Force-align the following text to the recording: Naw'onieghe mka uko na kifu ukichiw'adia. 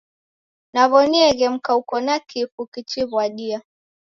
Naw'onieghe 0.73 1.45
mka 1.55 1.71
uko 1.81 1.95
na 2.05 2.15
kifu 2.27 2.59
ukichiw'adia. 2.65 3.57